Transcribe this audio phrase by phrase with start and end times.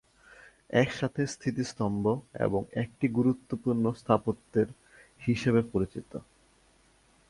[0.73, 2.03] একসাথে স্মৃতিস্তম্ভ
[2.39, 4.67] এবং একটি গুরুত্বপূর্ণ স্থাপত্যের
[5.21, 6.11] হিসাবে পরিচিত।